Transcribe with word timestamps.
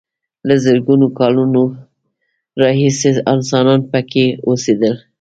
له 0.47 0.55
زرګونو 0.65 1.07
کالونو 1.19 1.63
راهیسې 2.61 3.09
انسانان 3.33 3.79
پکې 3.91 4.25
اوسېدل. 4.47 4.95